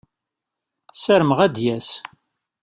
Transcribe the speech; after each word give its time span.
Sarmeɣ 1.03 1.39
ad 1.45 1.53
d-yas. 1.55 1.89